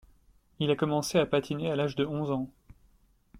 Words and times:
Il 0.57 0.71
a 0.71 0.75
commencé 0.75 1.19
à 1.19 1.27
patiner 1.27 1.69
à 1.69 1.75
l'âge 1.75 1.95
de 1.95 2.03
onze 2.07 2.31
ans. 2.31 2.49